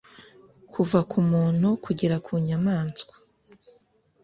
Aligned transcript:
kuva 0.71 0.99
ku 1.11 1.19
muntu 1.31 1.67
kugeza 1.83 2.17
ku 2.25 2.33
nyamaswa, 2.45 3.15